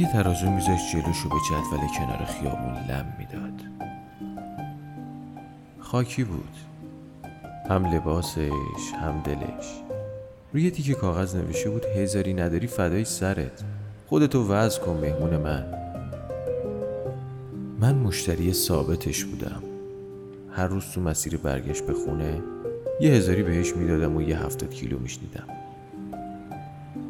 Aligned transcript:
یه 0.00 0.12
ترازو 0.12 0.50
میذاشت 0.50 0.92
جلوشو 0.92 1.28
به 1.28 1.34
جدول 1.50 1.88
کنار 1.98 2.24
خیابون 2.24 2.74
لم 2.74 3.16
می‌داد. 3.18 3.60
خاکی 5.78 6.24
بود. 6.24 6.54
هم 7.70 7.86
لباسش 7.86 8.92
هم 9.00 9.22
دلش. 9.24 9.82
روی 10.52 10.70
تیکه 10.70 10.94
کاغذ 10.94 11.36
نوشته 11.36 11.70
بود 11.70 11.84
هزاری 11.84 12.34
نداری 12.34 12.66
فدای 12.66 13.04
سرت. 13.04 13.64
خودتو 14.06 14.48
وضع 14.48 14.80
کن 14.80 14.92
مهمون 14.92 15.36
من. 15.36 15.66
من 17.80 17.94
مشتری 17.94 18.52
ثابتش 18.52 19.24
بودم. 19.24 19.62
هر 20.52 20.66
روز 20.66 20.84
تو 20.94 21.00
مسیر 21.00 21.36
برگشت 21.36 21.86
به 21.86 21.92
خونه 21.92 22.42
یه 23.00 23.10
هزاری 23.10 23.42
بهش 23.42 23.76
می‌دادم 23.76 24.16
و 24.16 24.22
یه 24.22 24.38
هفتاد 24.38 24.70
کیلو 24.70 24.98
میشنیدم. 24.98 25.59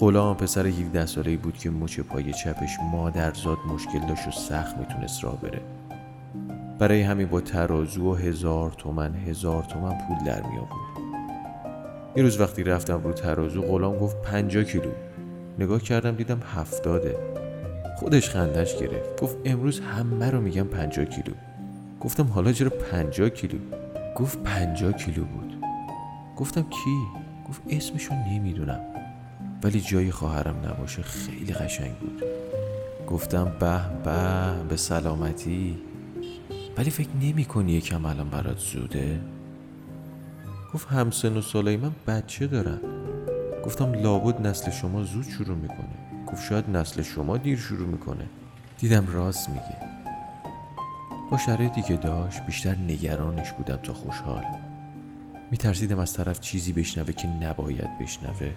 غلام 0.01 0.37
پسر 0.37 0.67
17 0.67 1.07
ساله 1.07 1.37
بود 1.37 1.59
که 1.59 1.71
مچ 1.71 2.01
پای 2.01 2.33
چپش 2.33 2.77
مادرزاد 2.93 3.59
مشکل 3.75 4.07
داشت 4.09 4.29
و 4.29 4.31
سخت 4.31 4.79
می‌تونست 4.79 5.25
راه 5.25 5.41
بره. 5.41 5.61
برای 6.79 7.03
همین 7.03 7.29
با 7.29 7.41
ترازو 7.41 8.11
و 8.11 8.15
هزار 8.15 8.71
تومن 8.71 9.15
هزار 9.15 9.63
تومن 9.63 9.99
پول 9.99 10.19
در 10.27 10.43
می 10.43 10.57
آورد 10.59 10.71
یه 12.17 12.23
روز 12.23 12.41
وقتی 12.41 12.65
رفتم 12.65 13.01
رو 13.05 13.13
ترازو 13.13 13.63
غلام 13.63 13.99
گفت 13.99 14.23
پنجا 14.23 14.63
کیلو. 14.63 14.91
نگاه 15.59 15.83
کردم 15.83 16.15
دیدم 16.15 16.41
هفتاده. 16.57 17.17
خودش 17.97 18.31
خندش 18.31 18.77
گرفت. 18.77 19.23
گفت 19.23 19.37
امروز 19.45 19.81
همه 19.81 20.31
رو 20.31 20.41
میگم 20.41 20.65
پنجا 20.65 21.05
کیلو. 21.05 21.33
گفتم 22.01 22.27
حالا 22.27 22.53
چرا 22.53 22.71
پنجا 22.71 23.29
کیلو؟ 23.29 23.59
گفت 24.17 24.43
پنجا 24.43 24.93
کیلو 24.93 25.25
بود. 25.25 25.65
گفتم 26.37 26.63
کی؟ 26.63 27.21
گفت 27.49 27.63
اسمشو 27.71 28.15
نمی‌دونم. 28.15 28.81
ولی 29.63 29.81
جای 29.81 30.11
خواهرم 30.11 30.57
نباشه 30.65 31.03
خیلی 31.03 31.53
قشنگ 31.53 31.99
بود. 31.99 32.23
گفتم 33.07 33.53
به 33.61 33.81
به 34.05 34.63
به 34.69 34.77
سلامتی. 34.77 35.79
ولی 36.77 36.91
فکر 36.91 37.09
نمی 37.21 37.45
کنی 37.45 37.73
یکم 37.73 38.05
الان 38.05 38.29
برات 38.29 38.59
زوده؟ 38.59 39.21
گفت 40.75 40.89
همسن 40.89 41.37
و 41.37 41.41
سالای 41.43 41.77
من 41.77 41.93
بچه 42.07 42.47
دارم 42.47 42.81
گفتم 43.65 43.93
لابد 43.93 44.47
نسل 44.47 44.71
شما 44.71 45.03
زود 45.03 45.25
شروع 45.25 45.57
می‌کنه. 45.57 46.25
گفت 46.27 46.43
شاید 46.43 46.71
نسل 46.71 47.03
شما 47.03 47.37
دیر 47.37 47.59
شروع 47.59 47.89
می‌کنه. 47.89 48.27
دیدم 48.79 49.07
راست 49.13 49.49
میگه. 49.49 49.77
با 51.31 51.39
شرایطی 51.39 51.83
که 51.83 51.97
داشت 51.97 52.47
بیشتر 52.47 52.77
نگرانش 52.77 53.53
بودم 53.53 53.77
تا 53.77 53.93
خوشحال. 53.93 54.45
میترسیدم 55.51 55.99
از 55.99 56.13
طرف 56.13 56.41
چیزی 56.41 56.73
بشنوه 56.73 57.13
که 57.13 57.29
نباید 57.29 57.99
بشنوه. 57.99 58.55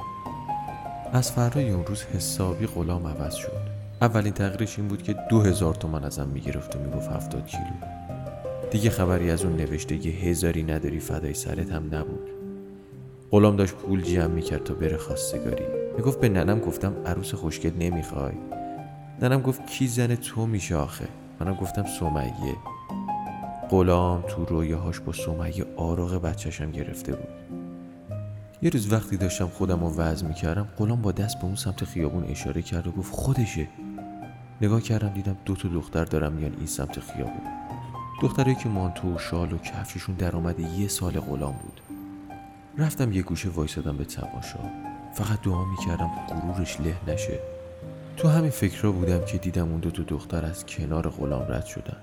از 1.16 1.32
فردای 1.32 1.70
اون 1.70 1.86
روز 1.86 2.04
حسابی 2.04 2.68
غلام 2.68 3.08
عوض 3.08 3.36
شد. 3.36 3.62
اولین 4.02 4.34
تغییرش 4.34 4.80
این 4.80 4.88
بود 4.88 5.04
که 5.04 5.16
دو 5.30 5.42
هزار 5.42 5.76
تومن 5.76 6.04
ازم 6.04 6.28
می‌گرفت 6.28 6.76
و 6.76 6.80
می‌گفت 6.80 7.10
هفتاد 7.10 7.46
کیلو. 7.46 7.64
دیگه 8.72 8.90
خبری 8.90 9.32
از 9.32 9.46
اون 9.46 9.56
نوشته 9.56 10.06
یه 10.08 10.14
هزاری 10.14 10.64
نداری 10.64 11.00
فدای 11.00 11.34
سرت 11.34 11.72
هم 11.72 11.96
نبود. 11.96 12.30
غلام 13.32 13.56
داشت 13.56 13.74
پول 13.74 14.02
جمع 14.02 14.28
می‌کرد 14.28 14.64
تا 14.64 14.74
بره 14.74 14.98
خواستگاری. 14.98 15.66
می‌گفت 15.98 16.20
به 16.20 16.30
ننم 16.30 16.60
گفتم 16.60 16.94
عروس 17.06 17.34
خوشگل 17.34 17.74
نمی‌خوای. 17.80 18.34
ننم 19.22 19.42
گفت 19.42 19.66
کی 19.68 19.88
زن 19.88 20.16
تو 20.16 20.46
میشه 20.46 20.76
آخه؟ 20.76 21.08
منم 21.40 21.54
گفتم 21.54 21.86
سمیه. 22.00 22.56
غلام 23.70 24.22
تو 24.22 24.46
رویاهاش 24.46 25.00
با 25.00 25.14
سمیه 25.14 25.66
آراغ 25.78 26.22
بچهشم 26.22 26.72
گرفته 26.72 27.12
بود. 27.12 27.63
یه 28.64 28.70
روز 28.70 28.94
وقتی 28.94 29.18
داشتم 29.18 29.48
خودم 29.48 29.80
رو 29.80 29.96
وضع 29.96 30.28
می‌کردم 30.28 30.68
غلام 30.78 31.02
با 31.02 31.12
دست 31.12 31.40
به 31.40 31.46
اون 31.46 31.56
سمت 31.56 31.86
خیابون 31.86 32.24
اشاره 32.24 32.62
کرد 32.62 32.88
و 32.88 32.92
گفت 32.92 33.14
خودشه. 33.14 33.68
نگاه 34.62 34.82
کردم 34.82 35.10
دیدم 35.10 35.36
دو 35.46 35.56
تا 35.56 35.70
دختر 35.70 36.06
دارم 36.06 36.34
میان 36.34 36.54
این 36.58 36.66
سمت 36.66 37.00
خیابون. 37.00 37.42
دختری 38.22 38.56
که 38.56 38.70
مانتو 38.70 39.16
و 39.16 39.18
شال 39.18 39.54
و 39.54 39.58
کفششون 39.58 40.16
درآمد 40.16 40.60
یه 40.60 40.88
سال 40.88 41.12
غلام 41.12 41.56
بود. 41.64 41.82
رفتم 42.78 43.12
یه 43.12 43.22
گوشه 43.22 43.50
وایسادم 43.50 43.98
به 43.98 44.06
تماشا. 44.06 44.60
فقط 45.14 45.42
دعا 45.42 45.66
می‌کردم 45.66 46.10
غرورش 46.30 46.80
له 46.80 46.96
نشه. 47.08 47.40
تو 48.18 48.28
همین 48.28 48.52
فکرها 48.52 48.92
بودم 48.92 49.26
که 49.26 49.38
دیدم 49.38 49.72
اون 49.72 49.80
دو 49.80 49.92
تا 49.92 50.04
دختر 50.04 50.46
از 50.46 50.66
کنار 50.66 51.10
غلام 51.10 51.46
رد 51.50 51.66
شدن. 51.66 51.98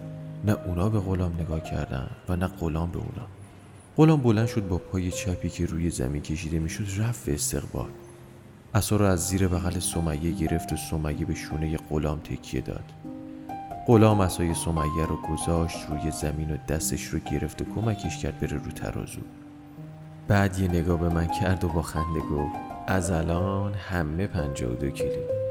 نه 0.45 0.53
اونا 0.67 0.89
به 0.89 1.01
غلام 1.01 1.33
نگاه 1.41 1.61
کردن 1.61 2.11
و 2.29 2.37
نه 2.37 2.47
غلام 2.47 2.91
به 2.91 2.99
اونا. 2.99 3.40
غلام 4.01 4.21
بلند 4.21 4.47
شد 4.47 4.69
با 4.69 4.79
پای 4.79 5.11
چپی 5.11 5.49
که 5.49 5.67
روی 5.67 5.91
زمین 5.91 6.23
کشیده 6.23 6.59
می‌شد 6.59 7.03
رفت 7.03 7.27
به 7.27 7.35
استقبال. 7.35 7.89
اصا 8.75 8.97
رو 8.97 9.05
از 9.05 9.29
زیر 9.29 9.49
بغل 9.49 9.79
سمیه 9.79 10.33
گرفت 10.33 10.73
و 10.73 10.77
سمیه 10.77 11.25
به 11.27 11.35
شونه 11.35 11.77
غلام 11.77 12.19
تکیه 12.19 12.61
داد. 12.61 12.85
غلام 13.87 14.21
اسای 14.21 14.55
سمیه 14.55 15.07
رو 15.09 15.17
گذاشت 15.17 15.79
روی 15.89 16.11
زمین 16.11 16.51
و 16.51 16.57
دستش 16.69 17.05
رو 17.05 17.19
گرفت 17.19 17.63
و 17.63 17.65
کمکش 17.75 18.19
کرد 18.19 18.41
بره 18.41 18.57
رو 18.57 18.71
ترازو. 18.71 19.21
بعد 20.29 20.59
یه 20.59 20.69
نگاه 20.69 21.01
به 21.01 21.09
من 21.09 21.27
کرد 21.27 21.65
و 21.65 21.69
با 21.69 21.83
خنده 21.83 22.21
گفت 22.21 22.57
از 22.87 23.11
الان 23.11 23.75
همه 23.75 24.27
پنجاه 24.27 24.73
و 24.73 24.75
دو 24.75 24.91
کیلو. 24.91 25.50